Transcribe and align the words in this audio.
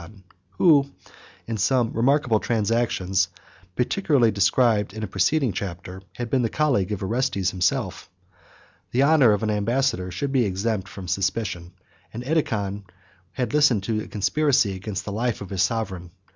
]That 0.01 0.07
successful 0.09 0.33
Barbarian 0.57 0.63
was 0.65 0.87
the 0.87 0.87
son 0.87 0.87
of 0.87 0.87
Edecon; 0.87 1.45
who, 1.45 1.51
in 1.51 1.57
some 1.57 1.93
remarkable 1.95 2.39
transactions, 2.39 3.27
particularly 3.75 4.31
described 4.31 4.93
in 4.95 5.03
a 5.03 5.07
preceding 5.07 5.53
chapter, 5.53 6.01
had 6.13 6.31
been 6.31 6.41
the 6.41 6.49
colleague 6.49 6.91
of 6.91 7.03
Orestes 7.03 7.51
himself. 7.51 8.09
1191 8.93 8.93
The 8.93 9.03
honor 9.13 9.33
of 9.35 9.43
an 9.43 9.55
ambassador 9.55 10.09
should 10.09 10.31
be 10.31 10.45
exempt 10.45 10.87
from 10.87 11.07
suspicion; 11.07 11.73
and 12.11 12.23
Edecon 12.23 12.85
had 13.33 13.53
listened 13.53 13.83
to 13.83 14.01
a 14.01 14.07
conspiracy 14.07 14.73
against 14.75 15.05
the 15.05 15.11
life 15.11 15.39
of 15.39 15.51
his 15.51 15.61
sovereign. 15.61 16.09